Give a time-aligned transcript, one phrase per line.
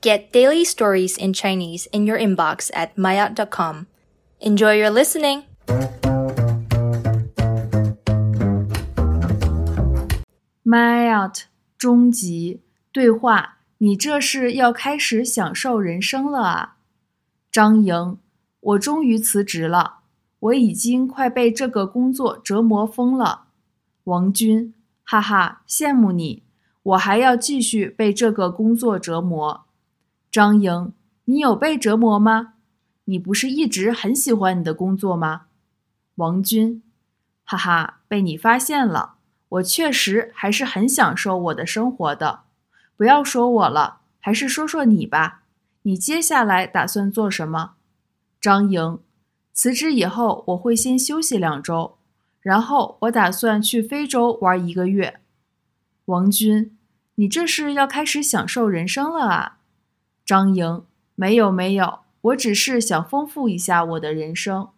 [0.00, 3.87] Get daily stories in Chinese in your inbox at maya.com.
[4.39, 5.43] Enjoy your listening!
[10.63, 13.57] My out，终极对话。
[13.79, 16.77] 你这是要开始享受人生了啊？
[17.51, 18.17] 张莹，
[18.59, 20.01] 我终于辞职了，
[20.39, 23.45] 我已经快被这个工作折磨疯了。
[24.05, 24.73] 王军，
[25.03, 26.43] 哈哈，羡慕你，
[26.83, 29.65] 我还要继续被这个工作折磨。
[30.31, 30.93] 张莹，
[31.25, 32.53] 你有被折磨吗？
[33.03, 35.47] 你不是一直很喜欢你的工作吗？
[36.15, 36.81] 王军，
[37.43, 39.15] 哈哈，被你发现了。
[39.49, 42.43] 我确实还是很享受我的生活的，
[42.95, 45.43] 不要说我了，还是说说你吧。
[45.81, 47.73] 你接下来打算做什么？
[48.39, 48.99] 张莹，
[49.51, 51.97] 辞职以后我会先休息两周，
[52.39, 55.19] 然后我打算去非洲玩一个月。
[56.05, 56.77] 王军，
[57.15, 59.57] 你这是要开始享受人生了啊？
[60.31, 60.81] 张莹，
[61.15, 64.69] 没有没有，我只是想丰富一下我的人生。